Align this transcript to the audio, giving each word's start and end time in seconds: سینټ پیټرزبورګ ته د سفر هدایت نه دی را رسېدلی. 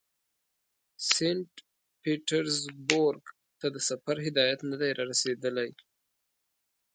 سینټ 1.11 1.51
پیټرزبورګ 2.01 3.23
ته 3.59 3.67
د 3.75 3.77
سفر 3.89 4.15
هدایت 4.27 4.59
نه 4.69 4.75
دی 4.81 4.91
را 4.97 5.03
رسېدلی. 5.11 5.69